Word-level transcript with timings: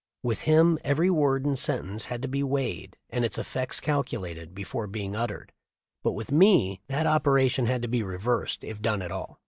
With 0.23 0.39
him 0.49 0.79
every 0.83 1.11
word 1.11 1.45
and 1.45 1.59
sentence 1.59 2.05
had 2.05 2.23
to 2.23 2.27
be 2.27 2.41
weighed 2.41 2.97
and 3.11 3.23
its 3.23 3.37
effects 3.37 3.79
calculated, 3.79 4.55
before 4.55 4.87
being 4.87 5.15
uttered: 5.15 5.53
but 6.01 6.13
with 6.13 6.31
me 6.31 6.81
that 6.87 7.05
operation 7.05 7.67
had 7.67 7.83
to 7.83 7.87
be 7.87 8.01
reversed 8.01 8.63
if 8.63 8.81
done 8.81 9.03
at 9.03 9.11
all. 9.11 9.37